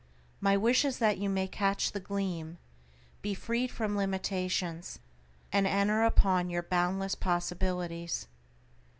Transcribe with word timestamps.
My 0.39 0.57
wish 0.57 0.83
is 0.83 0.97
that 0.97 1.19
you 1.19 1.29
may 1.29 1.47
catch 1.47 1.91
the 1.91 1.99
gleam, 1.99 2.57
be 3.21 3.35
freed 3.35 3.69
from 3.69 3.95
limitations 3.95 4.97
and 5.53 5.67
enter 5.67 6.03
upon 6.05 6.49
your 6.49 6.63
boundless 6.63 7.13
possibilities. 7.13 8.27